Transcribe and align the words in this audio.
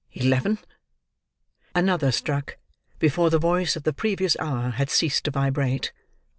Eleven! 0.13 0.57
Another 1.75 2.11
struck, 2.11 2.57
before 2.97 3.29
the 3.29 3.37
voice 3.37 3.75
of 3.75 3.83
the 3.83 3.93
previous 3.93 4.35
hour 4.39 4.71
had 4.71 4.89
ceased 4.89 5.25
to 5.25 5.29
vibrate. 5.29 5.91